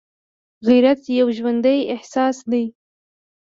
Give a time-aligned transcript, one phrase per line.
[0.67, 2.65] غیرت یو ژوندی احساس دی